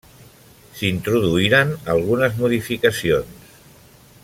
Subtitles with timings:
[0.77, 3.57] S'hi introduïren algunes modificacions.